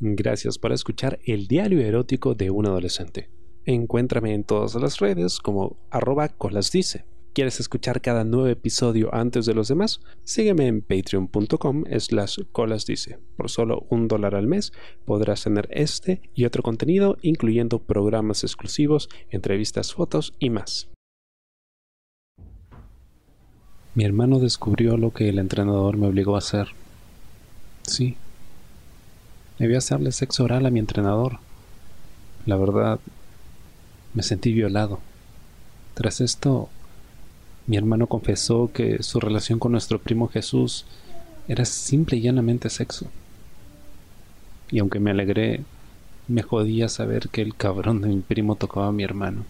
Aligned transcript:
Gracias 0.00 0.58
por 0.58 0.72
escuchar 0.72 1.18
el 1.24 1.48
diario 1.48 1.80
erótico 1.80 2.34
de 2.34 2.50
un 2.50 2.66
adolescente. 2.66 3.28
Encuéntrame 3.64 4.32
en 4.32 4.44
todas 4.44 4.74
las 4.76 4.98
redes 5.00 5.40
como 5.40 5.76
arroba 5.90 6.28
colasdice. 6.28 7.04
¿Quieres 7.32 7.60
escuchar 7.60 8.00
cada 8.00 8.24
nuevo 8.24 8.46
episodio 8.46 9.14
antes 9.14 9.44
de 9.44 9.54
los 9.54 9.68
demás? 9.68 10.00
Sígueme 10.24 10.66
en 10.66 10.82
patreon.com 10.82 11.84
slash 11.98 12.38
colasdice. 12.52 13.18
Por 13.36 13.50
solo 13.50 13.86
un 13.90 14.08
dólar 14.08 14.34
al 14.34 14.46
mes 14.46 14.72
podrás 15.04 15.44
tener 15.44 15.68
este 15.70 16.22
y 16.34 16.44
otro 16.46 16.62
contenido, 16.62 17.16
incluyendo 17.22 17.80
programas 17.80 18.44
exclusivos, 18.44 19.08
entrevistas, 19.30 19.92
fotos 19.92 20.34
y 20.38 20.50
más. 20.50 20.88
Mi 23.94 24.04
hermano 24.04 24.38
descubrió 24.38 24.96
lo 24.96 25.12
que 25.12 25.28
el 25.28 25.38
entrenador 25.38 25.96
me 25.96 26.06
obligó 26.06 26.36
a 26.36 26.38
hacer. 26.38 26.68
Sí. 27.82 28.16
Debí 29.58 29.74
hacerle 29.74 30.12
sexo 30.12 30.44
oral 30.44 30.66
a 30.66 30.70
mi 30.70 30.78
entrenador. 30.78 31.38
La 32.46 32.56
verdad, 32.56 33.00
me 34.14 34.22
sentí 34.22 34.52
violado. 34.52 35.00
Tras 35.94 36.20
esto, 36.20 36.68
mi 37.66 37.76
hermano 37.76 38.06
confesó 38.06 38.70
que 38.72 39.02
su 39.02 39.18
relación 39.18 39.58
con 39.58 39.72
nuestro 39.72 39.98
primo 39.98 40.28
Jesús 40.28 40.84
era 41.48 41.64
simple 41.64 42.18
y 42.18 42.20
llanamente 42.20 42.70
sexo. 42.70 43.08
Y 44.70 44.78
aunque 44.78 45.00
me 45.00 45.10
alegré, 45.10 45.64
me 46.28 46.42
jodía 46.42 46.88
saber 46.88 47.28
que 47.30 47.42
el 47.42 47.56
cabrón 47.56 48.00
de 48.00 48.08
mi 48.08 48.20
primo 48.20 48.54
tocaba 48.54 48.88
a 48.88 48.92
mi 48.92 49.02
hermano. 49.02 49.44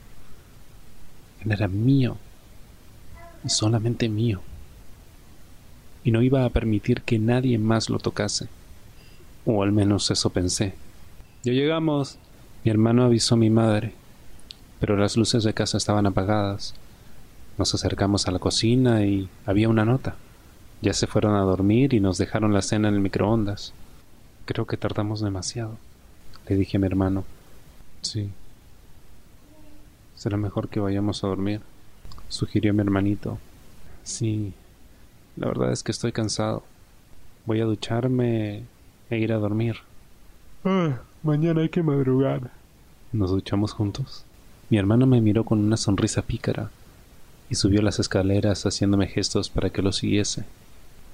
Él 1.44 1.52
era 1.52 1.68
mío, 1.68 2.16
solamente 3.46 4.08
mío. 4.08 4.40
Y 6.02 6.12
no 6.12 6.22
iba 6.22 6.44
a 6.44 6.50
permitir 6.50 7.02
que 7.02 7.18
nadie 7.18 7.58
más 7.58 7.90
lo 7.90 7.98
tocase. 7.98 8.48
O 9.50 9.62
al 9.62 9.72
menos 9.72 10.10
eso 10.10 10.28
pensé. 10.28 10.74
Ya 11.42 11.54
llegamos. 11.54 12.18
Mi 12.64 12.70
hermano 12.70 13.04
avisó 13.04 13.34
a 13.34 13.38
mi 13.38 13.48
madre, 13.48 13.94
pero 14.78 14.94
las 14.98 15.16
luces 15.16 15.42
de 15.42 15.55
casa 15.55 15.78
estaban 15.78 16.05
apagadas. 16.05 16.74
Nos 17.56 17.74
acercamos 17.74 18.28
a 18.28 18.30
la 18.30 18.40
cocina 18.40 19.06
y 19.06 19.30
había 19.46 19.70
una 19.70 19.86
nota. 19.86 20.16
Ya 20.82 20.92
se 20.92 21.06
fueron 21.06 21.34
a 21.34 21.40
dormir 21.40 21.94
y 21.94 22.00
nos 22.00 22.18
dejaron 22.18 22.52
la 22.52 22.60
cena 22.60 22.88
en 22.88 22.94
el 22.96 23.00
microondas. 23.00 23.72
Creo 24.44 24.66
que 24.66 24.77
tardamos 24.77 25.22
demasiado, 25.22 25.78
le 26.46 26.56
dije 26.56 26.77
a 26.77 26.80
mi 26.80 26.86
hermano. 26.86 27.24
Sí. 28.02 28.28
Será 30.14 30.36
mejor 30.36 30.68
que 30.68 30.78
vayamos 30.78 31.24
a 31.24 31.28
dormir, 31.28 31.62
sugirió 32.28 32.74
mi 32.74 32.80
hermanito. 32.80 33.38
Sí, 34.02 34.52
la 35.36 35.46
verdad 35.48 35.72
es 35.72 35.83
que 35.83 35.92
estoy 35.92 36.12
cansado. 36.12 36.64
Voy 37.46 37.62
a 37.62 37.64
ducharme 37.64 38.64
e 39.11 39.19
ir 39.19 39.33
a 39.33 39.39
dormir. 39.39 39.77
Ah, 40.64 41.01
mañana 41.23 41.62
hay 41.62 41.69
que 41.69 41.83
madrugar. 41.83 42.51
Nos 43.12 43.31
duchamos 43.31 43.73
juntos. 43.73 44.25
Mi 44.70 44.77
hermano 44.77 45.06
me 45.06 45.20
miró 45.20 45.45
con 45.45 45.61
una 45.61 45.77
sonrisa 45.77 46.23
pícara 46.23 46.70
y 47.48 47.55
subió 47.55 47.81
las 47.81 47.98
escaleras 47.98 48.64
haciéndome 48.64 49.06
gestos 49.06 49.48
para 49.48 49.70
que 49.70 49.83
lo 49.83 49.92
siguiese. 49.92 50.45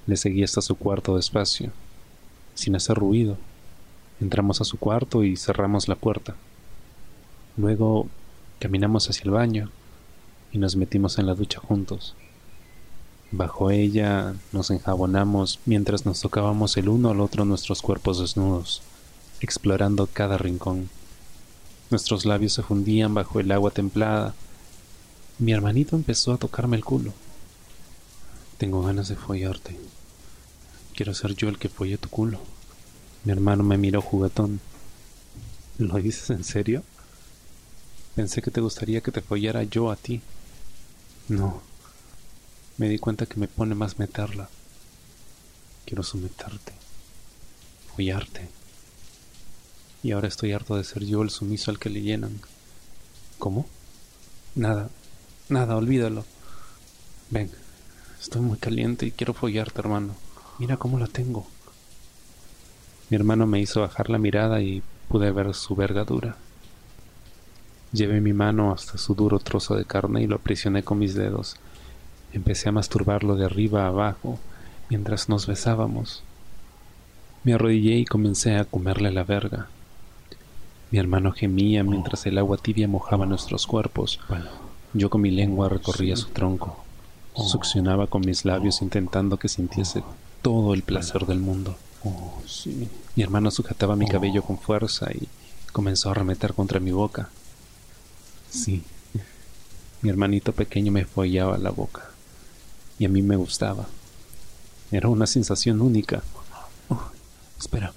Le 0.07 0.17
seguí 0.17 0.43
hasta 0.43 0.61
su 0.61 0.75
cuarto 0.75 1.15
despacio, 1.15 1.71
sin 2.53 2.75
hacer 2.75 2.97
ruido. 2.97 3.37
Entramos 4.19 4.61
a 4.61 4.65
su 4.65 4.77
cuarto 4.77 5.23
y 5.23 5.37
cerramos 5.37 5.87
la 5.87 5.95
puerta. 5.95 6.35
Luego 7.57 8.07
caminamos 8.59 9.09
hacia 9.09 9.23
el 9.23 9.31
baño 9.31 9.69
y 10.51 10.57
nos 10.57 10.75
metimos 10.75 11.17
en 11.17 11.25
la 11.25 11.33
ducha 11.33 11.59
juntos. 11.59 12.15
Bajo 13.31 13.71
ella 13.71 14.35
nos 14.51 14.69
enjabonamos 14.71 15.59
mientras 15.65 16.05
nos 16.05 16.21
tocábamos 16.21 16.77
el 16.77 16.89
uno 16.89 17.09
al 17.09 17.19
otro 17.19 17.43
nuestros 17.43 17.81
cuerpos 17.81 18.19
desnudos, 18.19 18.81
explorando 19.41 20.07
cada 20.07 20.37
rincón. 20.37 20.89
Nuestros 21.89 22.25
labios 22.25 22.53
se 22.53 22.63
fundían 22.63 23.13
bajo 23.13 23.39
el 23.39 23.51
agua 23.51 23.71
templada. 23.71 24.33
Mi 25.37 25.51
hermanito 25.51 25.95
empezó 25.95 26.33
a 26.33 26.37
tocarme 26.37 26.77
el 26.77 26.85
culo. 26.85 27.13
Tengo 28.57 28.83
ganas 28.83 29.09
de 29.09 29.15
follarte. 29.15 29.77
Quiero 30.95 31.13
ser 31.13 31.35
yo 31.35 31.49
el 31.49 31.59
que 31.59 31.67
folle 31.67 31.97
tu 31.97 32.09
culo. 32.09 32.39
Mi 33.25 33.31
hermano 33.31 33.63
me 33.63 33.77
miró 33.77 34.01
juguetón. 34.01 34.61
¿Lo 35.77 35.95
dices 35.95 36.29
en 36.29 36.43
serio? 36.43 36.83
Pensé 38.15 38.41
que 38.41 38.51
te 38.51 38.61
gustaría 38.61 39.01
que 39.01 39.11
te 39.11 39.21
follara 39.21 39.63
yo 39.63 39.91
a 39.91 39.97
ti. 39.97 40.21
No. 41.27 41.61
Me 42.77 42.89
di 42.89 42.99
cuenta 42.99 43.25
que 43.25 43.39
me 43.39 43.47
pone 43.47 43.73
más 43.73 43.99
meterla. 43.99 44.49
Quiero 45.85 46.03
someterte. 46.03 46.73
Follarte. 47.95 48.49
Y 50.03 50.11
ahora 50.11 50.27
estoy 50.27 50.51
harto 50.51 50.75
de 50.75 50.83
ser 50.83 51.05
yo 51.05 51.21
el 51.21 51.29
sumiso 51.29 51.71
al 51.71 51.79
que 51.79 51.89
le 51.89 52.01
llenan. 52.01 52.41
¿Cómo? 53.39 53.65
Nada. 54.55 54.89
Nada, 55.47 55.77
olvídalo. 55.77 56.25
Ven. 57.29 57.49
Estoy 58.21 58.41
muy 58.41 58.57
caliente 58.57 59.05
y 59.05 59.11
quiero 59.11 59.33
follarte, 59.33 59.79
hermano. 59.79 60.15
Mira 60.59 60.77
cómo 60.77 60.99
la 60.99 61.07
tengo. 61.07 61.47
Mi 63.09 63.15
hermano 63.15 63.45
me 63.45 63.59
hizo 63.59 63.81
bajar 63.81 64.09
la 64.09 64.17
mirada 64.17 64.61
y 64.61 64.81
pude 65.07 65.31
ver 65.31 65.53
su 65.53 65.75
vergadura. 65.75 66.37
Llevé 67.93 68.19
mi 68.19 68.33
mano 68.33 68.73
hasta 68.73 68.97
su 68.97 69.15
duro 69.15 69.39
trozo 69.39 69.75
de 69.75 69.85
carne 69.85 70.23
y 70.23 70.27
lo 70.27 70.35
aprisioné 70.35 70.83
con 70.83 70.99
mis 70.99 71.13
dedos. 71.13 71.55
Empecé 72.33 72.69
a 72.69 72.73
masturbarlo 72.73 73.35
de 73.35 73.45
arriba 73.45 73.83
a 73.83 73.87
abajo 73.87 74.39
mientras 74.89 75.29
nos 75.29 75.47
besábamos. 75.47 76.23
Me 77.43 77.53
arrodillé 77.53 77.97
y 77.97 78.05
comencé 78.05 78.57
a 78.57 78.65
comerle 78.65 79.11
la 79.11 79.23
verga. 79.23 79.67
Mi 80.91 80.99
hermano 80.99 81.31
gemía 81.31 81.83
mientras 81.83 82.25
el 82.25 82.37
agua 82.37 82.57
tibia 82.57 82.87
mojaba 82.87 83.25
nuestros 83.25 83.67
cuerpos. 83.67 84.19
Yo 84.93 85.09
con 85.09 85.21
mi 85.21 85.29
lengua 85.29 85.69
recorría 85.69 86.15
su 86.15 86.27
tronco. 86.29 86.83
Succionaba 87.35 88.07
con 88.07 88.21
mis 88.21 88.45
labios 88.45 88.81
intentando 88.81 89.37
que 89.37 89.47
sintiese 89.47 90.03
todo 90.41 90.73
el 90.73 90.83
placer 90.83 91.25
del 91.25 91.39
mundo. 91.39 91.75
Mi 93.15 93.23
hermano 93.23 93.51
sujetaba 93.51 93.95
mi 93.95 94.07
cabello 94.07 94.41
con 94.41 94.57
fuerza 94.57 95.11
y 95.11 95.27
comenzó 95.71 96.09
a 96.09 96.11
arremeter 96.13 96.53
contra 96.53 96.79
mi 96.79 96.91
boca. 96.91 97.29
Sí, 98.49 98.83
mi 100.01 100.09
hermanito 100.09 100.53
pequeño 100.53 100.91
me 100.91 101.03
follaba 101.03 101.57
la 101.57 101.71
boca 101.71 102.14
y 102.99 103.05
a 103.05 103.09
mí 103.09 103.21
me 103.21 103.35
gustaba. 103.35 103.87
Era 104.91 105.09
una 105.09 105.27
sensación 105.27 105.81
única. 105.81 106.23
Oh, 106.89 107.09
espera, 107.57 107.93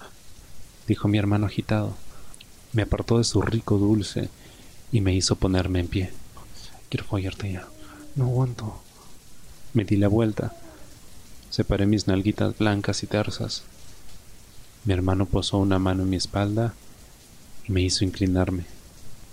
dijo 0.87 1.09
mi 1.09 1.19
hermano 1.19 1.47
agitado. 1.47 1.95
Me 2.73 2.83
apartó 2.83 3.19
de 3.19 3.25
su 3.25 3.41
rico 3.43 3.79
dulce 3.79 4.29
y 4.93 5.01
me 5.01 5.15
hizo 5.15 5.37
ponerme 5.37 5.81
en 5.81 5.89
pie. 5.89 6.13
Quiero 6.89 7.05
follarte 7.05 7.53
ya. 7.53 7.69
No 8.17 8.25
aguanto. 8.25 8.81
Me 9.75 9.85
di 9.85 9.97
la 9.97 10.09
vuelta. 10.09 10.55
Separé 11.51 11.87
mis 11.87 12.07
nalguitas 12.07 12.57
blancas 12.59 13.03
y 13.03 13.07
tersas. 13.07 13.63
Mi 14.85 14.93
hermano 14.93 15.27
posó 15.27 15.59
una 15.59 15.79
mano 15.79 16.03
en 16.03 16.11
mi 16.11 16.17
espalda 16.17 16.75
y 17.67 17.73
me 17.73 17.83
hizo 17.83 18.05
inclinarme. 18.05 18.65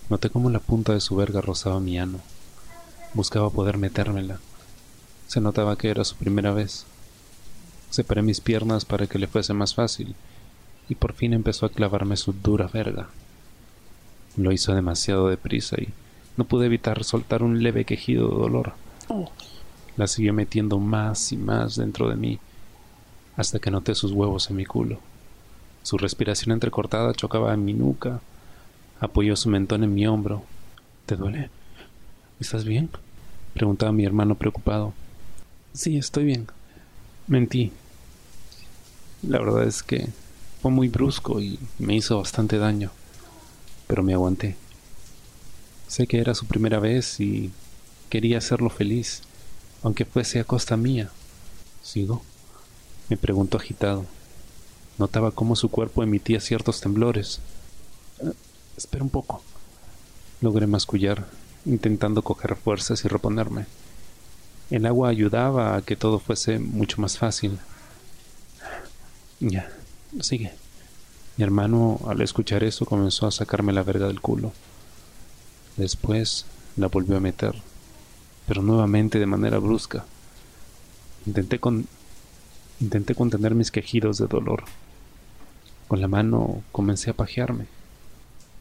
Noté 0.10 0.30
cómo 0.30 0.50
la 0.50 0.60
punta 0.60 0.94
de 0.94 1.02
su 1.02 1.16
verga 1.16 1.42
rozaba 1.42 1.80
mi 1.80 1.98
ano. 1.98 2.20
Buscaba 3.14 3.50
poder 3.50 3.78
metérmela. 3.78 4.40
Se 5.28 5.42
notaba 5.42 5.76
que 5.78 5.90
era 5.90 6.04
su 6.04 6.16
primera 6.16 6.54
vez. 6.54 6.86
Separé 7.90 8.22
mis 8.22 8.42
piernas 8.42 8.86
para 8.86 9.08
que 9.08 9.20
le 9.20 9.28
fuese 9.28 9.54
más 9.54 9.76
fácil, 9.76 10.16
y 10.90 10.96
por 10.96 11.14
fin 11.14 11.34
empezó 11.34 11.66
a 11.66 11.70
clavarme 11.70 12.18
su 12.18 12.34
dura 12.34 12.68
verga. 12.68 13.08
Lo 14.38 14.52
hizo 14.52 14.74
demasiado 14.74 15.30
deprisa 15.30 15.78
y 15.80 15.90
no 16.38 16.44
pude 16.46 16.66
evitar 16.66 17.04
soltar 17.04 17.44
un 17.44 17.64
leve 17.64 17.86
quejido 17.86 18.30
de 18.30 18.36
dolor. 18.36 18.74
La 19.98 20.08
siguió 20.08 20.34
metiendo 20.34 20.78
más 20.80 21.32
y 21.32 21.38
más 21.38 21.76
dentro 21.76 22.10
de 22.10 22.16
mí, 22.16 22.40
hasta 23.38 23.60
que 23.60 23.72
noté 23.72 23.96
sus 23.96 24.12
huevos 24.12 24.50
en 24.50 24.58
mi 24.58 24.66
culo. 24.66 25.00
Su 25.84 25.98
respiración 25.98 26.52
entrecortada 26.52 27.14
chocaba 27.14 27.54
en 27.54 27.64
mi 27.64 27.74
nuca, 27.74 28.20
Apoyó 29.00 29.36
su 29.36 29.50
mentón 29.50 29.84
en 29.84 29.94
mi 29.94 30.08
hombro. 30.08 30.44
¿Te 31.06 31.16
duele? 31.16 31.50
¿Estás 32.40 32.64
bien? 32.64 32.90
Preguntaba 33.54 33.92
mi 33.92 34.06
hermano 34.06 34.36
preocupado. 34.36 34.94
Sí, 35.76 35.98
estoy 35.98 36.24
bien. 36.24 36.48
Mentí. 37.28 37.74
La 39.24 39.40
verdad 39.40 39.66
es 39.66 39.84
que 39.84 40.08
fue 40.62 40.72
muy 40.72 40.88
brusco 40.88 41.42
y 41.42 41.60
me 41.80 41.98
hizo 41.98 42.18
bastante 42.18 42.58
daño. 42.58 42.92
Pero 43.86 44.02
me 44.02 44.14
aguanté. 44.14 44.56
Sé 45.90 46.08
que 46.08 46.20
era 46.20 46.34
su 46.34 46.46
primera 46.46 46.80
vez 46.80 47.20
y 47.20 47.52
quería 48.10 48.38
hacerlo 48.38 48.70
feliz, 48.70 49.24
aunque 49.84 50.06
fuese 50.06 50.40
a 50.40 50.46
costa 50.46 50.78
mía. 50.78 51.12
¿Sigo? 51.84 52.22
Me 53.10 53.18
preguntó 53.18 53.58
agitado. 53.58 54.06
Notaba 54.98 55.32
cómo 55.32 55.58
su 55.58 55.70
cuerpo 55.70 56.04
emitía 56.04 56.40
ciertos 56.40 56.80
temblores. 56.80 57.42
Espera 58.78 59.04
un 59.04 59.10
poco. 59.10 59.44
Logré 60.40 60.68
mascullar, 60.68 61.28
intentando 61.66 62.22
coger 62.22 62.56
fuerzas 62.56 63.04
y 63.04 63.10
reponerme. 63.10 63.66
El 64.70 64.86
agua 64.86 65.10
ayudaba 65.10 65.76
a 65.76 65.82
que 65.82 65.96
todo 65.96 66.20
fuese 66.20 66.60
mucho 66.60 67.00
más 67.00 67.18
fácil. 67.18 67.60
Ya, 69.40 69.70
sigue. 70.22 70.54
Mi 71.38 71.44
hermano, 71.44 72.00
al 72.08 72.22
escuchar 72.22 72.64
eso, 72.64 72.86
comenzó 72.86 73.28
a 73.28 73.32
sacarme 73.32 73.74
la 73.74 73.84
verga 73.84 74.08
del 74.08 74.22
culo. 74.22 74.54
Después 75.78 76.46
la 76.78 76.88
volvió 76.88 77.18
a 77.18 77.20
meter, 77.20 77.54
pero 78.48 78.62
nuevamente 78.62 79.20
de 79.20 79.26
manera 79.26 79.60
brusca. 79.60 80.06
Intenté, 81.26 81.60
con... 81.60 81.88
Intenté 82.80 83.14
contener 83.16 83.54
mis 83.54 83.72
quejidos 83.72 84.18
de 84.18 84.28
dolor. 84.28 84.64
Con 85.88 86.02
la 86.02 86.08
mano 86.08 86.64
comencé 86.72 87.12
a 87.12 87.16
pajearme. 87.16 87.68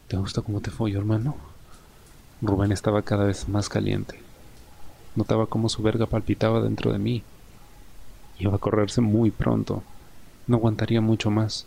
¿Te 0.08 0.16
gusta 0.16 0.42
cómo 0.42 0.60
te 0.60 0.70
fue, 0.70 0.92
hermano? 0.92 1.36
Rubén 2.42 2.72
estaba 2.72 3.02
cada 3.02 3.24
vez 3.24 3.48
más 3.48 3.68
caliente. 3.68 4.24
Notaba 5.16 5.46
cómo 5.46 5.69
su 5.69 5.82
verga 5.82 6.06
palpitaba 6.06 6.61
dentro 6.61 6.93
de 6.93 6.99
mí. 6.99 7.22
Iba 8.38 8.56
a 8.56 8.58
correrse 8.58 9.00
muy 9.00 9.31
pronto. 9.31 9.82
No 10.46 10.56
aguantaría 10.56 11.00
mucho 11.00 11.31
más. 11.31 11.66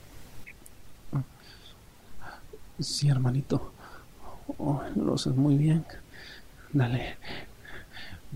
Sí, 2.79 3.09
hermanito. 3.09 3.71
Oh, 4.57 4.81
lo 4.95 5.15
haces 5.15 5.35
muy 5.35 5.55
bien. 5.55 5.85
Dale. 6.73 7.17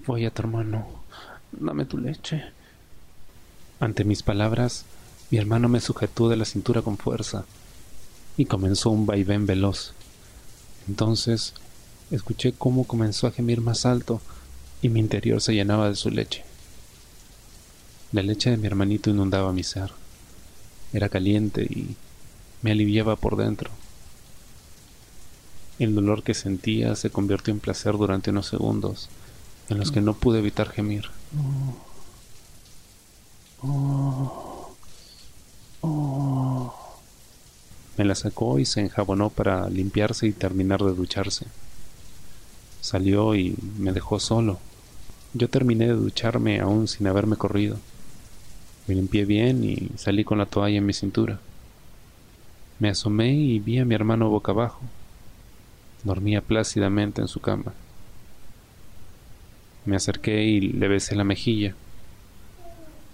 Voy 0.07 0.25
a 0.25 0.31
tu 0.31 0.41
hermano. 0.41 0.87
Dame 1.51 1.85
tu 1.85 1.97
leche. 1.97 2.43
Ante 3.79 4.03
mis 4.03 4.23
palabras, 4.23 4.85
mi 5.29 5.37
hermano 5.37 5.67
me 5.67 5.81
sujetó 5.81 6.29
de 6.29 6.37
la 6.37 6.45
cintura 6.45 6.81
con 6.81 6.97
fuerza 6.97 7.45
y 8.37 8.45
comenzó 8.45 8.89
un 8.89 9.05
vaivén 9.05 9.45
veloz. 9.45 9.93
Entonces 10.87 11.53
escuché 12.09 12.53
cómo 12.53 12.85
comenzó 12.85 13.27
a 13.27 13.31
gemir 13.31 13.61
más 13.61 13.85
alto 13.85 14.21
y 14.81 14.89
mi 14.89 14.99
interior 14.99 15.41
se 15.41 15.53
llenaba 15.53 15.89
de 15.89 15.95
su 15.95 16.09
leche. 16.09 16.43
La 18.11 18.23
leche 18.23 18.49
de 18.49 18.57
mi 18.57 18.67
hermanito 18.67 19.09
inundaba 19.09 19.53
mi 19.53 19.63
ser. 19.63 19.91
Era 20.91 21.07
caliente 21.07 21.63
y 21.63 21.95
me 22.61 22.71
aliviaba 22.71 23.15
por 23.15 23.37
dentro. 23.37 23.71
El 25.79 25.95
dolor 25.95 26.23
que 26.23 26.33
sentía 26.33 26.95
se 26.95 27.09
convirtió 27.09 27.53
en 27.53 27.59
placer 27.59 27.97
durante 27.97 28.31
unos 28.31 28.47
segundos, 28.47 29.09
en 29.69 29.79
los 29.79 29.91
que 29.91 30.01
no 30.01 30.13
pude 30.13 30.39
evitar 30.39 30.69
gemir. 30.69 31.09
Me 37.97 38.05
la 38.05 38.15
sacó 38.15 38.59
y 38.59 38.65
se 38.65 38.81
enjabonó 38.81 39.29
para 39.29 39.69
limpiarse 39.69 40.27
y 40.27 40.33
terminar 40.33 40.83
de 40.83 40.93
ducharse. 40.93 41.45
Salió 42.81 43.35
y 43.35 43.55
me 43.77 43.91
dejó 43.91 44.19
solo. 44.19 44.59
Yo 45.33 45.49
terminé 45.49 45.87
de 45.87 45.93
ducharme 45.93 46.59
aún 46.59 46.87
sin 46.87 47.07
haberme 47.07 47.37
corrido. 47.37 47.77
Me 48.87 48.95
limpié 48.95 49.23
bien 49.23 49.63
y 49.63 49.89
salí 49.95 50.25
con 50.25 50.37
la 50.37 50.45
toalla 50.45 50.77
en 50.77 50.85
mi 50.85 50.93
cintura. 50.93 51.39
Me 52.79 52.89
asomé 52.89 53.33
y 53.33 53.59
vi 53.59 53.79
a 53.79 53.85
mi 53.85 53.95
hermano 53.95 54.29
boca 54.29 54.51
abajo. 54.51 54.81
Dormía 56.03 56.41
plácidamente 56.41 57.21
en 57.21 57.27
su 57.29 57.39
cama. 57.39 57.73
Me 59.85 59.95
acerqué 59.95 60.43
y 60.43 60.59
le 60.59 60.87
besé 60.87 61.15
la 61.15 61.23
mejilla. 61.23 61.75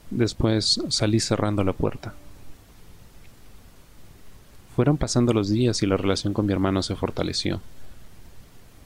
Después 0.10 0.82
salí 0.90 1.20
cerrando 1.20 1.64
la 1.64 1.74
puerta. 1.74 2.16
Fueron 4.76 4.98
pasando 4.98 5.34
los 5.34 5.50
días 5.50 5.84
y 5.84 5.86
la 5.86 5.98
relación 5.98 6.34
con 6.34 6.46
mi 6.46 6.54
hermano 6.54 6.82
se 6.82 6.96
fortaleció. 6.96 7.62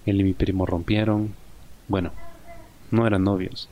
Él 0.05 0.19
y 0.19 0.23
mi 0.23 0.33
primo 0.33 0.65
rompieron. 0.65 1.33
Bueno, 1.87 2.11
no 2.91 3.07
eran 3.07 3.23
novios. 3.23 3.69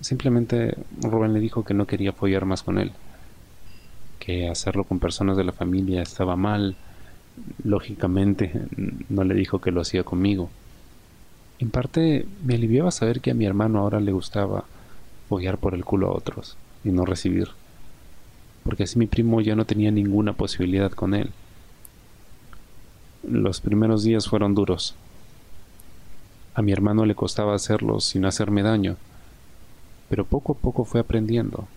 Simplemente 0.00 0.76
Rubén 1.02 1.32
le 1.32 1.40
dijo 1.40 1.64
que 1.64 1.74
no 1.74 1.86
quería 1.86 2.10
apoyar 2.10 2.44
más 2.44 2.62
con 2.62 2.78
él. 2.78 2.92
Que 4.18 4.48
hacerlo 4.48 4.84
con 4.84 4.98
personas 4.98 5.36
de 5.36 5.44
la 5.44 5.52
familia 5.52 6.02
estaba 6.02 6.36
mal 6.36 6.76
lógicamente 7.64 8.52
no 9.08 9.24
le 9.24 9.34
dijo 9.34 9.60
que 9.60 9.70
lo 9.70 9.80
hacía 9.80 10.04
conmigo. 10.04 10.50
En 11.58 11.70
parte 11.70 12.26
me 12.44 12.54
aliviaba 12.54 12.90
saber 12.90 13.20
que 13.20 13.30
a 13.30 13.34
mi 13.34 13.44
hermano 13.44 13.80
ahora 13.80 14.00
le 14.00 14.12
gustaba 14.12 14.64
follar 15.28 15.58
por 15.58 15.74
el 15.74 15.84
culo 15.84 16.08
a 16.08 16.14
otros 16.14 16.56
y 16.84 16.90
no 16.90 17.04
recibir, 17.04 17.48
porque 18.64 18.84
así 18.84 18.98
mi 18.98 19.06
primo 19.06 19.40
ya 19.40 19.54
no 19.54 19.64
tenía 19.64 19.90
ninguna 19.90 20.32
posibilidad 20.32 20.90
con 20.90 21.14
él. 21.14 21.30
Los 23.22 23.60
primeros 23.60 24.02
días 24.02 24.26
fueron 24.26 24.54
duros. 24.54 24.94
A 26.54 26.62
mi 26.62 26.72
hermano 26.72 27.06
le 27.06 27.14
costaba 27.14 27.54
hacerlo 27.54 28.00
sin 28.00 28.24
hacerme 28.24 28.62
daño, 28.62 28.96
pero 30.08 30.24
poco 30.24 30.52
a 30.52 30.56
poco 30.56 30.84
fue 30.84 31.00
aprendiendo 31.00 31.68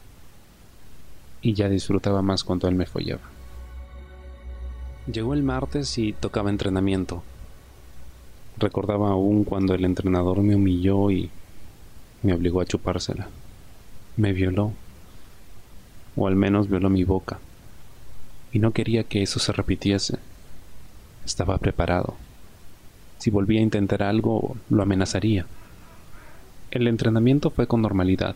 y 1.41 1.53
ya 1.53 1.69
disfrutaba 1.69 2.21
más 2.21 2.43
cuando 2.43 2.67
él 2.67 2.75
me 2.75 2.85
follaba. 2.85 3.21
Llegó 5.11 5.33
el 5.33 5.43
martes 5.43 5.97
y 5.97 6.13
tocaba 6.13 6.49
entrenamiento. 6.49 7.21
Recordaba 8.57 9.09
aún 9.09 9.43
cuando 9.43 9.73
el 9.73 9.83
entrenador 9.83 10.41
me 10.41 10.55
humilló 10.55 11.11
y 11.11 11.29
me 12.23 12.33
obligó 12.33 12.61
a 12.61 12.65
chupársela. 12.65 13.27
Me 14.15 14.31
violó, 14.31 14.71
o 16.15 16.27
al 16.27 16.35
menos 16.35 16.69
violó 16.69 16.89
mi 16.89 17.03
boca, 17.03 17.39
y 18.51 18.59
no 18.59 18.71
quería 18.71 19.03
que 19.03 19.21
eso 19.21 19.39
se 19.39 19.51
repitiese. 19.51 20.17
Estaba 21.25 21.57
preparado. 21.57 22.15
Si 23.23 23.29
volvía 23.29 23.61
a 23.61 23.63
intentar 23.63 24.03
algo, 24.03 24.57
lo 24.69 24.83
amenazaría. 24.83 25.45
El 26.71 26.89
entrenamiento 26.89 27.51
fue 27.51 27.67
con 27.67 27.81
normalidad, 27.81 28.35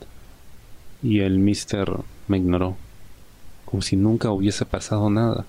y 1.03 1.19
el 1.19 1.39
mister 1.39 1.91
me 2.29 2.37
ignoró, 2.37 2.77
como 3.65 3.81
si 3.81 3.97
nunca 3.97 4.31
hubiese 4.31 4.63
pasado 4.65 5.09
nada. 5.09 5.45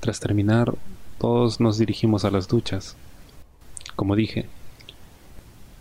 Tras 0.00 0.18
terminar, 0.18 0.74
todos 1.20 1.60
nos 1.60 1.78
dirigimos 1.78 2.24
a 2.24 2.32
las 2.32 2.48
duchas. 2.48 2.96
Como 3.94 4.16
dije, 4.16 4.46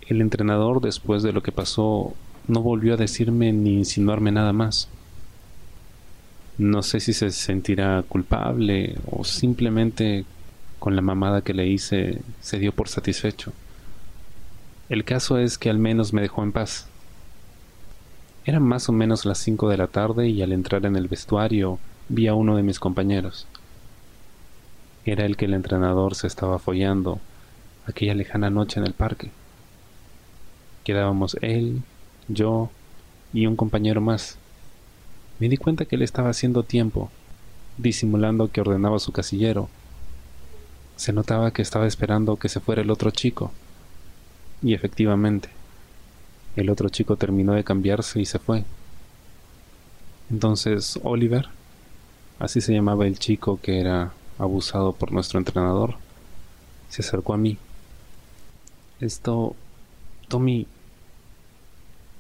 el 0.08 0.22
entrenador 0.22 0.80
después 0.80 1.24
de 1.24 1.34
lo 1.34 1.42
que 1.42 1.52
pasó 1.52 2.14
no 2.48 2.62
volvió 2.62 2.94
a 2.94 2.98
decirme 2.98 3.52
ni 3.52 3.78
insinuarme 3.78 4.32
nada 4.32 4.54
más. 4.54 4.90
No 6.60 6.84
sé 6.84 7.00
si 7.00 7.14
se 7.14 7.32
sentirá 7.32 8.04
culpable 8.08 8.96
o 9.10 9.24
simplemente 9.24 10.26
con 10.84 10.98
la 10.98 11.02
mamada 11.02 11.44
que 11.44 11.54
le 11.54 11.66
hice 11.66 12.22
se 12.42 12.60
dio 12.60 12.74
por 12.74 12.90
satisfecho. 12.90 13.54
El 14.90 15.06
caso 15.06 15.38
es 15.38 15.58
que 15.58 15.70
al 15.70 15.80
menos 15.80 16.12
me 16.12 16.22
dejó 16.22 16.44
en 16.44 16.52
paz. 16.52 16.88
Eran 18.44 18.64
más 18.64 18.90
o 18.90 18.92
menos 18.92 19.24
las 19.24 19.38
cinco 19.38 19.70
de 19.70 19.78
la 19.78 19.88
tarde 19.88 20.28
y 20.28 20.42
al 20.42 20.52
entrar 20.52 20.86
en 20.86 20.98
el 20.98 21.08
vestuario 21.08 21.80
vi 22.10 22.28
a 22.28 22.34
uno 22.34 22.58
de 22.58 22.64
mis 22.64 22.82
compañeros. 22.82 23.48
Era 25.06 25.26
el 25.26 25.38
que 25.38 25.46
el 25.46 25.54
entrenador 25.54 26.16
se 26.16 26.28
estaba 26.28 26.60
follando 26.60 27.22
aquella 27.88 28.14
lejana 28.14 28.50
noche 28.50 28.82
en 28.82 28.86
el 28.86 28.94
parque. 28.94 29.32
Quedábamos 30.84 31.38
él, 31.40 31.82
yo 32.28 32.72
y 33.32 33.46
un 33.46 33.56
compañero 33.56 34.02
más. 34.02 34.38
Me 35.40 35.48
di 35.48 35.56
cuenta 35.56 35.86
que 35.86 35.96
él 35.96 36.02
estaba 36.02 36.30
haciendo 36.30 36.64
tiempo, 36.64 37.10
disimulando 37.78 38.52
que 38.52 38.60
ordenaba 38.60 39.00
su 39.00 39.14
casillero. 39.14 39.70
Se 41.04 41.12
notaba 41.12 41.52
que 41.52 41.62
estaba 41.62 41.86
esperando 41.86 42.38
que 42.38 42.48
se 42.48 42.62
fuera 42.62 42.82
el 42.82 42.90
otro 42.90 43.12
chico. 43.12 43.52
Y 44.62 44.74
efectivamente, 44.74 45.50
el 46.56 46.70
otro 46.70 46.88
chico 46.88 47.18
terminó 47.18 47.52
de 47.52 47.66
cambiarse 47.66 48.22
y 48.22 48.26
se 48.26 48.40
fue. 48.40 48.64
Entonces 50.32 50.98
Oliver, 51.04 51.50
así 52.40 52.62
se 52.62 52.72
llamaba 52.72 53.06
el 53.06 53.20
chico 53.20 53.60
que 53.62 53.82
era 53.82 54.14
abusado 54.40 54.94
por 54.94 55.12
nuestro 55.12 55.40
entrenador, 55.40 55.96
se 56.88 57.02
acercó 57.02 57.34
a 57.34 57.38
mí. 57.38 57.58
Esto, 59.02 59.58
Tommy, 60.30 60.68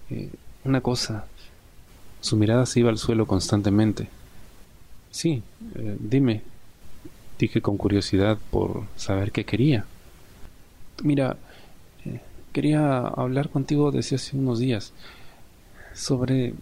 eh, 0.10 0.30
una 0.66 0.82
cosa, 0.82 1.25
su 2.20 2.36
mirada 2.36 2.66
se 2.66 2.82
iba 2.82 2.90
al 2.90 2.98
suelo 2.98 3.28
constantemente. 3.28 4.10
Sí, 5.10 5.42
eh, 5.75 5.96
dime, 6.02 6.42
dije 7.40 7.62
con 7.62 7.78
curiosidad 7.78 8.38
por 8.52 8.84
saber 8.96 9.32
qué 9.32 9.46
quería. 9.46 9.86
Mira, 11.04 11.38
eh, 12.06 12.22
quería 12.52 13.00
hablar 13.00 13.50
contigo 13.50 13.92
desde 13.92 14.16
hace 14.16 14.38
unos 14.38 14.60
días 14.60 14.94
sobre 15.94 16.54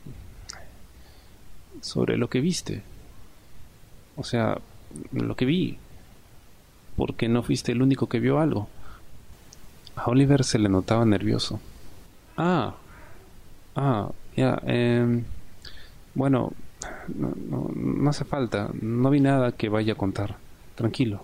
sobre 1.82 2.18
lo 2.18 2.30
que 2.30 2.42
viste. 2.42 2.84
O 4.16 4.24
sea, 4.24 4.60
lo 5.12 5.36
que 5.36 5.46
vi. 5.46 5.78
Porque 6.96 7.28
no 7.28 7.44
fuiste 7.44 7.72
el 7.72 7.82
único 7.82 8.08
que 8.08 8.20
vio 8.20 8.40
algo. 8.40 8.68
A 9.96 10.10
Oliver 10.10 10.44
se 10.44 10.60
le 10.60 10.70
notaba 10.70 11.06
nervioso. 11.06 11.60
Ah, 12.38 12.76
ah, 13.76 14.12
ya, 14.36 14.62
em, 14.66 15.24
bueno, 16.14 16.54
no, 17.16 18.10
hace 18.10 18.26
falta, 18.26 18.70
no 18.82 19.10
vi 19.10 19.20
nada 19.20 19.52
que 19.52 19.70
vaya 19.70 19.94
a 19.94 19.98
contar. 19.98 20.38
Tranquilo, 20.76 21.24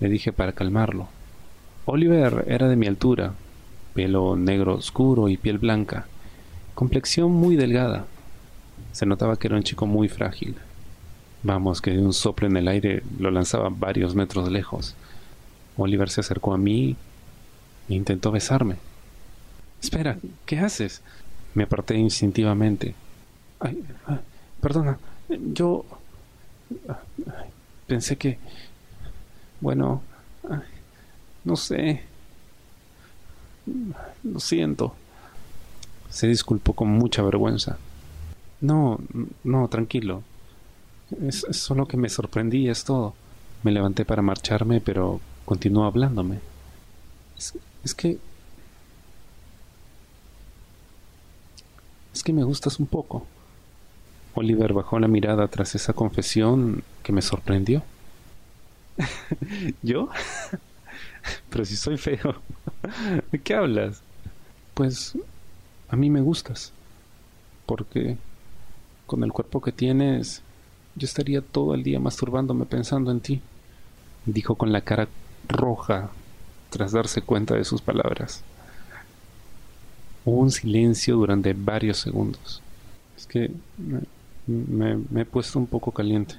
le 0.00 0.08
dije 0.08 0.32
para 0.32 0.52
calmarlo. 0.52 1.08
Oliver 1.86 2.44
era 2.48 2.68
de 2.68 2.76
mi 2.76 2.86
altura, 2.86 3.34
pelo 3.94 4.36
negro 4.36 4.74
oscuro 4.74 5.28
y 5.28 5.36
piel 5.36 5.58
blanca, 5.58 6.06
complexión 6.74 7.32
muy 7.32 7.56
delgada. 7.56 8.06
Se 8.92 9.06
notaba 9.06 9.36
que 9.36 9.48
era 9.48 9.56
un 9.56 9.62
chico 9.62 9.86
muy 9.86 10.08
frágil 10.08 10.56
Vamos, 11.42 11.80
que 11.80 11.92
de 11.92 12.02
un 12.02 12.12
soplo 12.12 12.48
en 12.48 12.56
el 12.56 12.68
aire 12.68 13.02
lo 13.18 13.30
lanzaba 13.30 13.68
varios 13.70 14.14
metros 14.14 14.50
lejos. 14.50 14.94
Oliver 15.76 16.10
se 16.10 16.20
acercó 16.20 16.52
a 16.52 16.58
mí 16.58 16.96
e 17.88 17.94
intentó 17.94 18.32
besarme. 18.32 18.76
Espera, 19.80 20.18
¿qué 20.46 20.58
haces? 20.58 21.00
Me 21.54 21.62
aparté 21.62 21.96
instintivamente. 21.96 22.94
Ay, 23.60 23.84
perdona, 24.60 24.98
yo 25.28 25.84
pensé 27.88 28.16
que... 28.16 28.38
Bueno, 29.60 30.02
no 31.42 31.56
sé. 31.56 32.02
Lo 34.22 34.38
siento. 34.38 34.94
Se 36.10 36.28
disculpó 36.28 36.74
con 36.74 36.88
mucha 36.88 37.22
vergüenza. 37.22 37.78
No, 38.60 39.00
no, 39.42 39.66
tranquilo. 39.68 40.22
Es, 41.26 41.44
solo 41.50 41.88
que 41.88 41.96
me 41.96 42.08
sorprendí, 42.08 42.68
es 42.68 42.84
todo. 42.84 43.14
Me 43.64 43.72
levanté 43.72 44.04
para 44.04 44.22
marcharme, 44.22 44.80
pero 44.80 45.20
continuó 45.44 45.84
hablándome. 45.86 46.38
Es, 47.36 47.54
es 47.82 47.94
que... 47.94 48.18
Es 52.14 52.22
que 52.22 52.32
me 52.32 52.44
gustas 52.44 52.78
un 52.78 52.86
poco. 52.86 53.26
Oliver 54.34 54.72
bajó 54.72 54.98
la 54.98 55.08
mirada 55.08 55.48
tras 55.48 55.74
esa 55.74 55.92
confesión 55.92 56.82
que 57.02 57.12
me 57.12 57.22
sorprendió. 57.22 57.82
¿Yo? 59.82 60.08
Pero 61.50 61.64
si 61.64 61.76
soy 61.76 61.96
feo. 61.96 62.36
¿De 63.32 63.38
qué 63.38 63.54
hablas? 63.54 64.02
Pues 64.74 65.16
a 65.88 65.96
mí 65.96 66.10
me 66.10 66.20
gustas. 66.20 66.72
Porque 67.66 68.16
con 69.06 69.24
el 69.24 69.32
cuerpo 69.32 69.60
que 69.60 69.72
tienes, 69.72 70.42
yo 70.94 71.06
estaría 71.06 71.40
todo 71.40 71.74
el 71.74 71.82
día 71.82 72.00
masturbándome 72.00 72.66
pensando 72.66 73.10
en 73.10 73.20
ti, 73.20 73.40
dijo 74.26 74.54
con 74.54 74.72
la 74.72 74.82
cara 74.82 75.08
roja 75.48 76.10
tras 76.70 76.92
darse 76.92 77.22
cuenta 77.22 77.54
de 77.54 77.64
sus 77.64 77.80
palabras. 77.80 78.42
Hubo 80.24 80.40
un 80.40 80.50
silencio 80.50 81.16
durante 81.16 81.54
varios 81.54 81.98
segundos. 81.98 82.62
Es 83.16 83.26
que 83.26 83.50
me, 84.48 85.20
he 85.20 85.24
puesto 85.24 85.58
un 85.58 85.66
poco 85.66 85.92
caliente, 85.92 86.34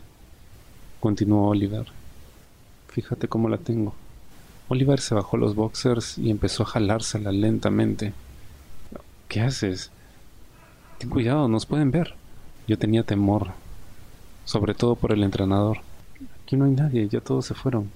continuó 0.99 1.49
Oliver. 1.49 1.85
Fíjate 2.87 3.27
cómo 3.27 3.49
la 3.49 3.57
tengo. 3.57 3.93
Oliver 4.67 4.99
se 4.99 5.15
bajó 5.15 5.37
los 5.37 5.55
boxers 5.55 6.17
y 6.17 6.29
empezó 6.31 6.63
a 6.63 6.67
jalársela 6.67 7.31
lentamente. 7.31 8.13
¿Qué 9.27 9.41
haces? 9.41 9.91
Ten 10.97 11.09
cuidado, 11.09 11.47
nos 11.47 11.65
pueden 11.65 11.91
ver. 11.91 12.15
Yo 12.67 12.77
tenía 12.77 13.03
temor, 13.03 13.51
sobre 14.45 14.73
todo 14.73 14.95
por 14.95 15.11
el 15.11 15.23
entrenador. 15.23 15.79
Aquí 16.43 16.55
no 16.55 16.65
hay 16.65 16.71
nadie, 16.71 17.07
ya 17.07 17.21
todos 17.21 17.45
se 17.45 17.53
fueron. 17.53 17.91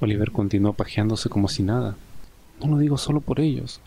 Oliver 0.00 0.32
continuó 0.32 0.72
pajeándose 0.72 1.28
como 1.28 1.48
si 1.48 1.62
nada. 1.62 1.96
No 2.60 2.68
lo 2.68 2.78
digo 2.78 2.98
solo 2.98 3.20
por 3.20 3.40
ellos. 3.40 3.80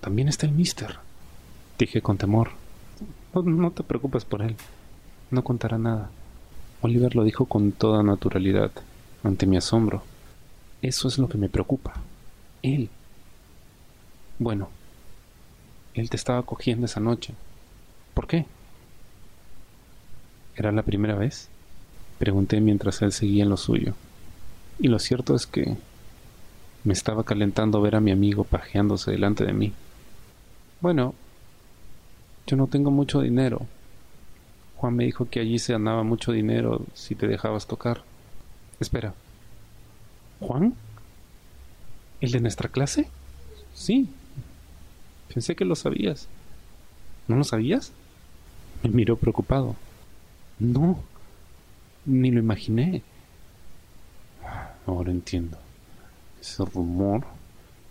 También 0.00 0.28
está 0.28 0.46
el 0.46 0.52
mister. 0.52 0.96
Dije 1.78 2.00
con 2.00 2.16
temor. 2.16 2.50
No, 3.44 3.70
te 3.70 3.82
preocupes 3.82 4.24
por 4.24 4.40
él. 4.40 4.56
No 5.30 5.44
contará 5.44 5.76
nada. 5.76 6.10
Oliver 6.80 7.14
lo 7.14 7.22
dijo 7.22 7.44
con 7.44 7.72
toda 7.72 8.02
naturalidad, 8.02 8.70
ante 9.22 9.46
mi 9.46 9.58
asombro. 9.58 10.02
Eso 10.80 11.08
es 11.08 11.18
lo 11.18 11.28
que 11.28 11.36
me 11.36 11.50
preocupa. 11.50 11.94
Él. 12.62 12.88
Bueno, 14.38 14.70
él 15.94 16.08
te 16.08 16.16
estaba 16.16 16.42
cogiendo 16.44 16.86
esa 16.86 17.00
noche. 17.00 17.34
¿Por 18.14 18.26
qué? 18.26 18.46
¿Era 20.54 20.72
la 20.72 20.82
primera 20.82 21.14
vez? 21.14 21.48
Pregunté 22.18 22.60
mientras 22.60 23.02
él 23.02 23.12
seguía 23.12 23.42
en 23.42 23.50
lo 23.50 23.58
suyo. 23.58 23.94
Y 24.78 24.88
lo 24.88 24.98
cierto 24.98 25.34
es 25.34 25.46
que 25.46 25.76
me 26.84 26.94
estaba 26.94 27.24
calentando 27.24 27.82
ver 27.82 27.96
a 27.96 28.00
mi 28.00 28.12
amigo 28.12 28.44
pajeándose 28.44 29.10
delante 29.10 29.44
de 29.44 29.52
mí. 29.52 29.72
Bueno, 30.80 31.14
yo 32.46 32.56
no 32.56 32.66
tengo 32.66 32.90
mucho 32.90 33.20
dinero. 33.20 33.66
Juan 34.76 34.94
me 34.94 35.04
dijo 35.04 35.28
que 35.28 35.40
allí 35.40 35.58
se 35.58 35.72
ganaba 35.72 36.02
mucho 36.02 36.32
dinero 36.32 36.84
si 36.94 37.14
te 37.14 37.26
dejabas 37.26 37.66
tocar. 37.66 38.02
Espera. 38.78 39.14
¿Juan? 40.40 40.74
¿El 42.20 42.30
de 42.30 42.40
nuestra 42.40 42.68
clase? 42.68 43.08
Sí. 43.74 44.08
Pensé 45.32 45.56
que 45.56 45.64
lo 45.64 45.74
sabías. 45.74 46.28
¿No 47.26 47.36
lo 47.36 47.44
sabías? 47.44 47.92
Me 48.82 48.90
miró 48.90 49.16
preocupado. 49.16 49.74
No, 50.58 51.00
ni 52.04 52.30
lo 52.30 52.38
imaginé. 52.38 53.02
Ahora 54.86 55.10
entiendo. 55.10 55.58
Ese 56.40 56.64
rumor 56.64 57.26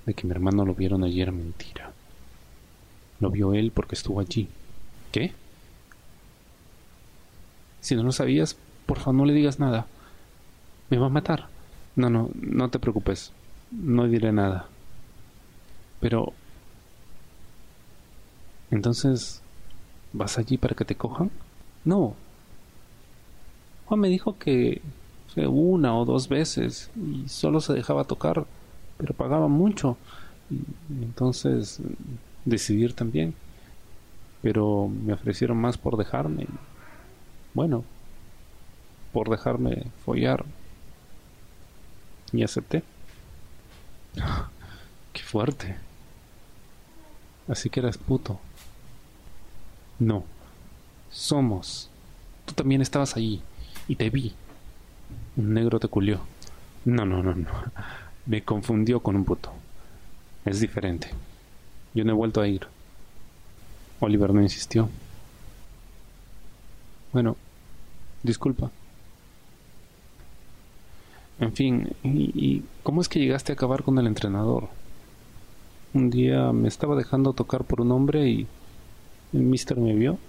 de 0.05 0.13
que 0.13 0.25
mi 0.25 0.31
hermano 0.31 0.65
lo 0.65 0.73
vieron 0.73 1.03
ayer 1.03 1.23
era 1.23 1.31
mentira. 1.31 1.94
Lo 3.25 3.31
vio 3.31 3.53
él 3.53 3.71
porque 3.71 3.95
estuvo 3.95 4.19
allí. 4.19 4.47
¿Qué? 5.11 5.33
Si 7.81 7.95
no 7.95 8.03
lo 8.03 8.11
sabías, 8.11 8.55
por 8.85 8.99
favor 8.99 9.15
no 9.15 9.25
le 9.25 9.33
digas 9.33 9.59
nada. 9.59 9.87
Me 10.91 10.97
va 10.97 11.07
a 11.07 11.09
matar. 11.09 11.47
No, 11.95 12.09
no, 12.09 12.29
no 12.35 12.69
te 12.69 12.77
preocupes. 12.77 13.31
No 13.71 14.07
diré 14.07 14.31
nada. 14.31 14.67
Pero... 15.99 16.33
Entonces... 18.69 19.41
¿Vas 20.13 20.37
allí 20.37 20.57
para 20.57 20.75
que 20.75 20.85
te 20.85 20.95
cojan? 20.95 21.31
No, 21.83 22.15
Juan 23.85 23.99
me 23.99 24.09
dijo 24.09 24.37
que 24.37 24.81
una 25.35 25.97
o 25.97 26.05
dos 26.05 26.29
veces 26.29 26.89
y 26.95 27.27
solo 27.27 27.59
se 27.59 27.73
dejaba 27.73 28.05
tocar, 28.05 28.45
pero 28.97 29.13
pagaba 29.13 29.47
mucho. 29.47 29.97
Entonces 30.89 31.81
decidir 32.45 32.93
también. 32.93 33.33
Pero 34.41 34.87
me 34.87 35.13
ofrecieron 35.13 35.57
más 35.57 35.77
por 35.77 35.97
dejarme. 35.97 36.47
Bueno, 37.53 37.83
por 39.11 39.29
dejarme 39.29 39.87
follar. 40.05 40.45
Y 42.31 42.43
acepté. 42.43 42.83
Qué 45.13 45.21
fuerte. 45.21 45.75
Así 47.47 47.69
que 47.69 47.79
eras 47.79 47.97
puto. 47.97 48.39
No. 49.99 50.23
Somos. 51.09 51.89
Tú 52.45 52.53
también 52.53 52.81
estabas 52.81 53.15
allí 53.15 53.41
y 53.87 53.95
te 53.95 54.09
vi. 54.09 54.33
Un 55.37 55.53
negro 55.53 55.79
te 55.79 55.87
culió. 55.87 56.19
No, 56.83 57.05
no, 57.05 57.23
no, 57.23 57.33
no. 57.33 57.49
Me 58.25 58.43
confundió 58.43 58.99
con 59.01 59.15
un 59.15 59.25
puto. 59.25 59.51
Es 60.43 60.59
diferente. 60.59 61.09
Yo 61.95 62.03
no 62.03 62.11
he 62.11 62.15
vuelto 62.15 62.41
a 62.41 62.47
ir. 62.47 62.67
Oliver 63.99 64.33
no 64.33 64.41
insistió. 64.41 64.89
Bueno, 67.11 67.35
disculpa. 68.21 68.69
En 71.39 71.53
fin, 71.53 71.89
¿y, 72.03 72.63
cómo 72.83 73.01
es 73.01 73.09
que 73.09 73.19
llegaste 73.19 73.51
a 73.51 73.55
acabar 73.55 73.81
con 73.81 73.97
el 73.97 74.05
entrenador? 74.05 74.69
Un 75.93 76.11
día 76.11 76.51
me 76.51 76.67
estaba 76.67 76.95
dejando 76.95 77.33
tocar 77.33 77.63
por 77.63 77.81
un 77.81 77.91
hombre 77.91 78.27
y 78.27 78.47
el 79.33 79.41
mister 79.41 79.77
me 79.77 79.95
vio 79.95 80.19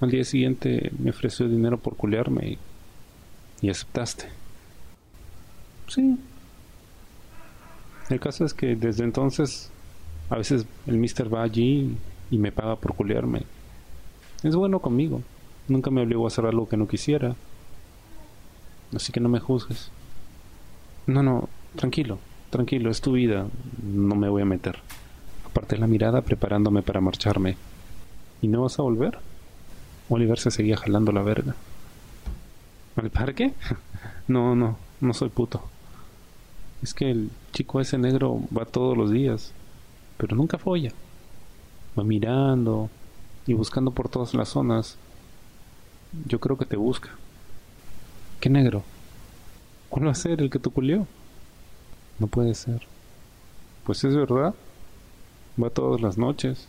al 0.00 0.10
día 0.10 0.24
siguiente 0.24 0.92
me 0.98 1.10
ofreció 1.10 1.48
dinero 1.48 1.78
por 1.78 1.96
culearme 1.96 2.58
y, 3.60 3.68
aceptaste. 3.68 4.28
Sí. 5.88 6.16
El 8.08 8.20
caso 8.20 8.44
es 8.44 8.54
que 8.54 8.76
desde 8.76 9.02
entonces 9.02 9.70
a 10.30 10.36
veces 10.36 10.66
el 10.86 10.98
mister 10.98 11.32
va 11.32 11.42
allí 11.42 11.96
y 12.30 12.38
me 12.38 12.52
paga 12.52 12.76
por 12.76 12.94
culearme. 12.94 13.42
Es 14.42 14.54
bueno 14.54 14.80
conmigo. 14.80 15.22
Nunca 15.68 15.90
me 15.90 16.02
obligó 16.02 16.24
a 16.24 16.28
hacer 16.28 16.46
algo 16.46 16.68
que 16.68 16.76
no 16.76 16.88
quisiera. 16.88 17.34
Así 18.94 19.12
que 19.12 19.20
no 19.20 19.28
me 19.28 19.40
juzgues. 19.40 19.90
No, 21.06 21.22
no, 21.22 21.48
tranquilo, 21.76 22.18
tranquilo, 22.50 22.90
es 22.90 23.00
tu 23.00 23.12
vida. 23.12 23.46
No 23.82 24.14
me 24.14 24.28
voy 24.28 24.42
a 24.42 24.46
meter. 24.46 24.78
Aparté 25.46 25.78
la 25.78 25.86
mirada 25.86 26.22
preparándome 26.22 26.82
para 26.82 27.00
marcharme. 27.00 27.56
¿Y 28.42 28.48
no 28.48 28.62
vas 28.62 28.78
a 28.78 28.82
volver? 28.82 29.18
Oliver 30.08 30.38
se 30.38 30.50
seguía 30.50 30.76
jalando 30.76 31.12
la 31.12 31.22
verga. 31.22 31.54
¿Al 32.96 33.10
parque? 33.10 33.52
No, 34.28 34.54
no, 34.54 34.76
no 35.00 35.14
soy 35.14 35.30
puto. 35.30 35.62
Es 36.82 36.92
que 36.92 37.10
el 37.10 37.30
chico 37.54 37.80
ese 37.80 37.96
negro 37.96 38.42
va 38.54 38.66
todos 38.66 38.94
los 38.94 39.10
días, 39.10 39.54
pero 40.18 40.36
nunca 40.36 40.58
folla. 40.58 40.92
Va 41.98 42.04
mirando 42.04 42.90
y 43.46 43.54
buscando 43.54 43.92
por 43.92 44.10
todas 44.10 44.34
las 44.34 44.50
zonas. 44.50 44.98
Yo 46.26 46.38
creo 46.38 46.58
que 46.58 46.66
te 46.66 46.76
busca. 46.76 47.10
¿Qué 48.40 48.50
negro? 48.50 48.82
¿Cuál 49.88 50.08
va 50.08 50.10
a 50.10 50.14
ser 50.14 50.42
el 50.42 50.50
que 50.50 50.58
te 50.58 50.68
culió? 50.68 51.06
No 52.18 52.26
puede 52.26 52.54
ser. 52.54 52.82
Pues 53.84 54.04
es 54.04 54.14
verdad. 54.14 54.54
Va 55.62 55.70
todas 55.70 56.00
las 56.00 56.18
noches. 56.18 56.68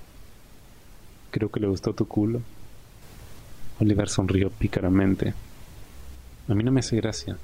Creo 1.32 1.52
que 1.52 1.60
le 1.60 1.68
gustó 1.68 1.94
tu 1.94 2.08
culo. 2.08 2.42
Oliver 3.80 4.10
sonrió 4.10 4.50
pícaramente. 4.50 5.34
A 6.48 6.56
mí 6.56 6.64
no 6.64 6.72
me 6.72 6.80
hace 6.80 6.96
gracia. 6.96 7.38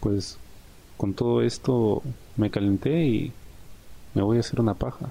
Pues 0.00 0.38
con 0.96 1.14
todo 1.14 1.42
esto 1.42 2.02
me 2.36 2.50
calenté 2.50 3.04
y 3.06 3.32
me 4.18 4.24
voy 4.24 4.38
a 4.38 4.40
hacer 4.40 4.60
una 4.60 4.74
paja. 4.74 5.10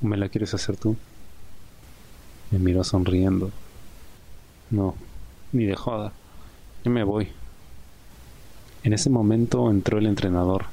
¿Me 0.00 0.16
la 0.16 0.28
quieres 0.28 0.54
hacer 0.54 0.76
tú? 0.76 0.96
Me 2.50 2.58
miró 2.58 2.82
sonriendo. 2.82 3.52
No, 4.70 4.96
ni 5.52 5.64
de 5.64 5.76
joda. 5.76 6.12
Yo 6.84 6.90
me 6.90 7.04
voy. 7.04 7.28
En 8.82 8.92
ese 8.92 9.08
momento 9.08 9.70
entró 9.70 9.98
el 9.98 10.06
entrenador 10.06 10.64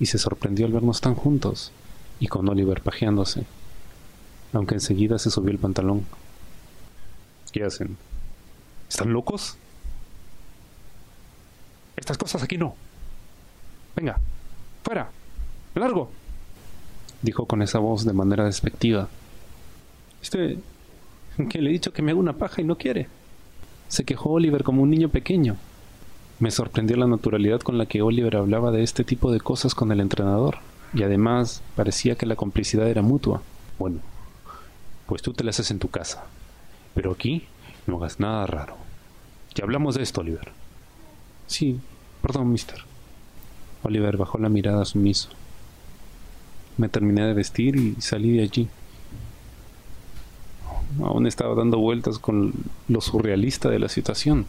y 0.00 0.06
se 0.06 0.16
sorprendió 0.16 0.64
al 0.64 0.72
vernos 0.72 1.02
tan 1.02 1.14
juntos 1.14 1.72
y 2.20 2.28
con 2.28 2.48
Oliver 2.48 2.80
pajeándose, 2.80 3.44
aunque 4.54 4.76
enseguida 4.76 5.18
se 5.18 5.30
subió 5.30 5.50
el 5.50 5.58
pantalón. 5.58 6.06
¿Qué 7.52 7.64
hacen? 7.64 7.98
¿Están 8.88 9.12
locos? 9.12 9.58
Estas 11.96 12.16
cosas 12.16 12.42
aquí 12.42 12.56
no. 12.56 12.74
Venga, 13.94 14.18
fuera, 14.82 15.10
largo, 15.74 16.10
dijo 17.22 17.46
con 17.46 17.62
esa 17.62 17.78
voz 17.78 18.04
de 18.04 18.12
manera 18.12 18.44
despectiva. 18.44 19.08
Este, 20.22 20.58
que 21.48 21.60
le 21.60 21.70
he 21.70 21.72
dicho 21.72 21.92
que 21.92 22.02
me 22.02 22.10
haga 22.10 22.20
una 22.20 22.32
paja 22.34 22.60
y 22.60 22.64
no 22.64 22.76
quiere. 22.76 23.08
Se 23.88 24.04
quejó 24.04 24.30
Oliver 24.30 24.64
como 24.64 24.82
un 24.82 24.90
niño 24.90 25.08
pequeño. 25.08 25.56
Me 26.40 26.50
sorprendió 26.50 26.96
la 26.96 27.06
naturalidad 27.06 27.60
con 27.60 27.78
la 27.78 27.86
que 27.86 28.02
Oliver 28.02 28.36
hablaba 28.36 28.70
de 28.70 28.82
este 28.82 29.04
tipo 29.04 29.32
de 29.32 29.40
cosas 29.40 29.74
con 29.74 29.90
el 29.90 30.00
entrenador, 30.00 30.58
y 30.94 31.02
además 31.02 31.62
parecía 31.74 32.14
que 32.16 32.26
la 32.26 32.36
complicidad 32.36 32.88
era 32.88 33.02
mutua. 33.02 33.42
Bueno, 33.78 34.00
pues 35.06 35.22
tú 35.22 35.32
te 35.32 35.42
la 35.42 35.50
haces 35.50 35.70
en 35.70 35.78
tu 35.78 35.88
casa, 35.88 36.26
pero 36.94 37.12
aquí 37.12 37.46
no 37.86 37.96
hagas 37.96 38.20
nada 38.20 38.46
raro. 38.46 38.76
Ya 39.54 39.64
hablamos 39.64 39.96
de 39.96 40.02
esto, 40.02 40.20
Oliver. 40.20 40.52
Sí, 41.46 41.80
perdón, 42.22 42.52
mister. 42.52 42.84
Oliver 43.82 44.16
bajó 44.16 44.38
la 44.38 44.48
mirada 44.48 44.84
sumiso. 44.84 45.30
Me 46.78 46.88
terminé 46.88 47.26
de 47.26 47.34
vestir 47.34 47.76
y 47.76 48.00
salí 48.00 48.36
de 48.36 48.44
allí. 48.44 48.68
Aún 51.02 51.26
estaba 51.26 51.54
dando 51.54 51.78
vueltas 51.78 52.18
con 52.18 52.54
lo 52.88 53.00
surrealista 53.00 53.68
de 53.68 53.80
la 53.80 53.88
situación. 53.88 54.46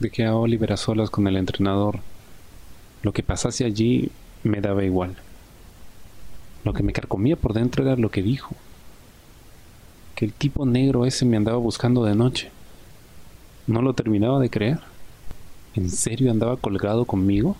Dejé 0.00 0.26
a 0.26 0.34
Oliver 0.34 0.72
a 0.72 0.76
solas 0.76 1.10
con 1.10 1.26
el 1.28 1.36
entrenador. 1.36 2.00
Lo 3.02 3.12
que 3.12 3.22
pasase 3.22 3.64
allí 3.64 4.10
me 4.42 4.60
daba 4.60 4.84
igual. 4.84 5.16
Lo 6.64 6.72
que 6.72 6.82
me 6.82 6.92
carcomía 6.92 7.36
por 7.36 7.52
dentro 7.52 7.84
era 7.84 7.96
lo 7.96 8.10
que 8.10 8.22
dijo. 8.22 8.54
Que 10.16 10.24
el 10.24 10.32
tipo 10.32 10.66
negro 10.66 11.06
ese 11.06 11.24
me 11.24 11.36
andaba 11.36 11.58
buscando 11.58 12.04
de 12.04 12.16
noche. 12.16 12.50
No 13.68 13.80
lo 13.80 13.94
terminaba 13.94 14.40
de 14.40 14.50
creer. 14.50 14.80
¿En 15.74 15.88
serio 15.88 16.30
andaba 16.30 16.56
colgado 16.56 17.04
conmigo? 17.04 17.56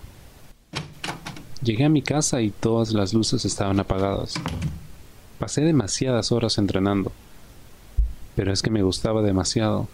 Llegué 1.62 1.84
a 1.84 1.88
mi 1.88 2.02
casa 2.02 2.42
y 2.42 2.50
todas 2.50 2.92
las 2.92 3.14
luces 3.14 3.44
estaban 3.44 3.78
apagadas. 3.78 4.34
Pasé 5.38 5.60
demasiadas 5.60 6.32
horas 6.32 6.58
entrenando, 6.58 7.12
pero 8.34 8.52
es 8.52 8.62
que 8.62 8.70
me 8.70 8.82
gustaba 8.82 9.22
demasiado. 9.22 9.86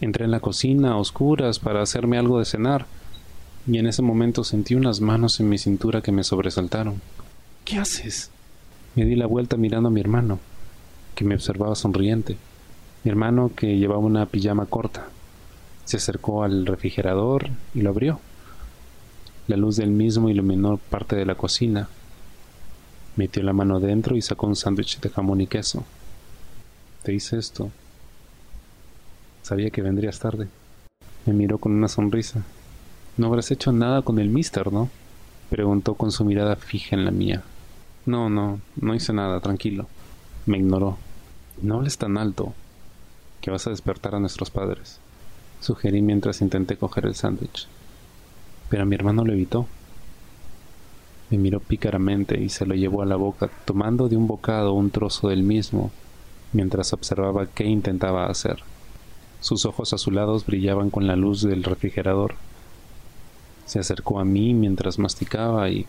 Entré 0.00 0.26
en 0.26 0.30
la 0.30 0.38
cocina 0.38 0.92
a 0.92 0.96
oscuras 0.98 1.58
para 1.58 1.82
hacerme 1.82 2.16
algo 2.16 2.38
de 2.38 2.44
cenar, 2.44 2.86
y 3.66 3.78
en 3.78 3.88
ese 3.88 4.02
momento 4.02 4.44
sentí 4.44 4.76
unas 4.76 5.00
manos 5.00 5.40
en 5.40 5.48
mi 5.48 5.58
cintura 5.58 6.00
que 6.00 6.12
me 6.12 6.22
sobresaltaron. 6.22 7.02
¿Qué 7.64 7.78
haces? 7.78 8.30
Me 8.94 9.04
di 9.04 9.16
la 9.16 9.26
vuelta 9.26 9.56
mirando 9.56 9.88
a 9.88 9.92
mi 9.92 10.00
hermano, 10.00 10.38
que 11.16 11.24
me 11.24 11.34
observaba 11.34 11.74
sonriente. 11.74 12.36
Mi 13.02 13.10
hermano, 13.10 13.50
que 13.56 13.78
llevaba 13.78 13.98
una 13.98 14.26
pijama 14.26 14.66
corta, 14.66 15.08
se 15.86 15.96
acercó 15.96 16.44
al 16.44 16.66
refrigerador 16.66 17.48
y 17.74 17.82
lo 17.82 17.90
abrió. 17.90 18.20
La 19.50 19.56
luz 19.56 19.74
del 19.74 19.90
mismo 19.90 20.28
iluminó 20.28 20.76
parte 20.76 21.16
de 21.16 21.26
la 21.26 21.34
cocina. 21.34 21.88
Metió 23.16 23.42
la 23.42 23.52
mano 23.52 23.80
dentro 23.80 24.16
y 24.16 24.22
sacó 24.22 24.46
un 24.46 24.54
sándwich 24.54 25.00
de 25.00 25.08
jamón 25.08 25.40
y 25.40 25.48
queso. 25.48 25.82
Te 27.02 27.12
hice 27.12 27.36
esto. 27.36 27.68
Sabía 29.42 29.70
que 29.70 29.82
vendrías 29.82 30.20
tarde. 30.20 30.46
Me 31.26 31.32
miró 31.32 31.58
con 31.58 31.72
una 31.72 31.88
sonrisa. 31.88 32.44
No 33.16 33.26
habrás 33.26 33.50
hecho 33.50 33.72
nada 33.72 34.02
con 34.02 34.20
el 34.20 34.30
mister, 34.30 34.72
¿no? 34.72 34.88
Preguntó 35.48 35.94
con 35.94 36.12
su 36.12 36.24
mirada 36.24 36.54
fija 36.54 36.94
en 36.94 37.04
la 37.04 37.10
mía. 37.10 37.42
No, 38.06 38.30
no, 38.30 38.60
no 38.80 38.94
hice 38.94 39.12
nada, 39.12 39.40
tranquilo. 39.40 39.88
Me 40.46 40.58
ignoró. 40.58 40.96
No 41.60 41.78
hables 41.78 41.98
tan 41.98 42.18
alto, 42.18 42.54
que 43.40 43.50
vas 43.50 43.66
a 43.66 43.70
despertar 43.70 44.14
a 44.14 44.20
nuestros 44.20 44.52
padres. 44.52 45.00
Sugerí 45.58 46.02
mientras 46.02 46.40
intenté 46.40 46.76
coger 46.76 47.06
el 47.06 47.16
sándwich 47.16 47.66
pero 48.70 48.86
mi 48.86 48.94
hermano 48.94 49.24
lo 49.24 49.34
evitó. 49.34 49.66
Me 51.28 51.36
miró 51.36 51.60
pícaramente 51.60 52.40
y 52.40 52.48
se 52.48 52.64
lo 52.64 52.74
llevó 52.74 53.02
a 53.02 53.06
la 53.06 53.16
boca, 53.16 53.50
tomando 53.66 54.08
de 54.08 54.16
un 54.16 54.26
bocado 54.26 54.72
un 54.72 54.90
trozo 54.90 55.28
del 55.28 55.42
mismo, 55.42 55.90
mientras 56.52 56.92
observaba 56.92 57.46
qué 57.46 57.66
intentaba 57.66 58.26
hacer. 58.26 58.60
Sus 59.40 59.66
ojos 59.66 59.92
azulados 59.92 60.46
brillaban 60.46 60.90
con 60.90 61.06
la 61.06 61.16
luz 61.16 61.42
del 61.42 61.62
refrigerador. 61.62 62.34
Se 63.66 63.78
acercó 63.78 64.20
a 64.20 64.24
mí 64.24 64.54
mientras 64.54 64.98
masticaba 64.98 65.68
y 65.68 65.86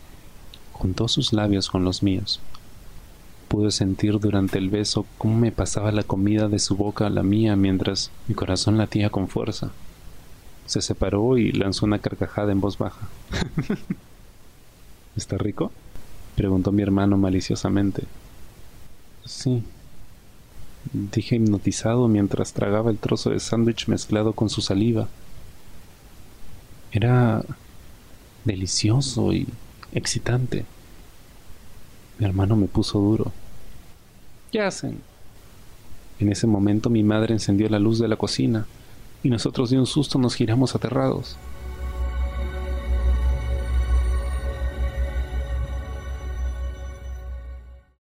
juntó 0.74 1.08
sus 1.08 1.34
labios 1.34 1.70
con 1.70 1.84
los 1.84 2.04
míos. 2.04 2.40
Pude 3.48 3.72
sentir 3.72 4.20
durante 4.20 4.58
el 4.58 4.70
beso 4.70 5.06
cómo 5.18 5.38
me 5.38 5.52
pasaba 5.52 5.92
la 5.92 6.04
comida 6.04 6.48
de 6.48 6.60
su 6.60 6.76
boca 6.76 7.08
a 7.08 7.10
la 7.10 7.24
mía 7.24 7.56
mientras 7.56 8.12
mi 8.28 8.36
corazón 8.36 8.78
latía 8.78 9.10
con 9.10 9.28
fuerza. 9.28 9.72
Se 10.72 10.82
separó 10.82 11.38
y 11.38 11.52
lanzó 11.52 11.86
una 11.86 12.00
carcajada 12.00 12.54
en 12.54 12.62
voz 12.62 12.78
baja. 12.78 13.10
¿Está 15.18 15.38
rico? 15.38 15.70
preguntó 16.38 16.72
mi 16.72 16.82
hermano 16.82 17.18
maliciosamente. 17.18 18.04
Sí, 19.26 19.64
dije 20.94 21.36
hipnotizado 21.36 22.08
mientras 22.08 22.54
tragaba 22.54 22.90
el 22.90 23.00
trozo 23.00 23.32
de 23.32 23.42
sándwich 23.42 23.90
mezclado 23.90 24.32
con 24.32 24.50
su 24.50 24.62
saliva. 24.62 25.10
Era 26.94 27.44
delicioso 28.46 29.34
y 29.34 29.50
excitante. 29.92 30.64
Mi 32.18 32.26
hermano 32.28 32.56
me 32.56 32.68
puso 32.68 32.98
duro. 32.98 33.34
¿Qué 34.54 34.62
hacen? 34.62 35.02
En 36.22 36.32
ese 36.32 36.48
momento 36.48 36.90
mi 36.90 37.04
madre 37.04 37.34
encendió 37.34 37.68
la 37.68 37.78
luz 37.78 38.00
de 38.00 38.08
la 38.08 38.16
cocina 38.16 38.68
y 39.24 39.30
nosotros 39.30 39.70
de 39.70 39.80
un 39.80 39.86
susto 39.86 40.20
nos 40.20 40.36
giramos 40.36 40.76
aterrados. 40.76 41.38